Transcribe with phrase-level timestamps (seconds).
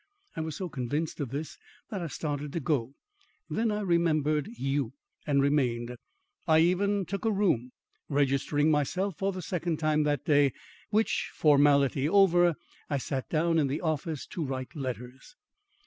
[0.35, 1.59] I was so convinced of this,
[1.91, 2.95] that I started to go;
[3.51, 4.93] then I remembered you,
[5.27, 5.95] and remained.
[6.47, 7.71] I even took a room,
[8.09, 10.53] registering myself for the second time that day,
[10.89, 12.55] which formality over,
[12.89, 15.35] I sat down in the office to write letters.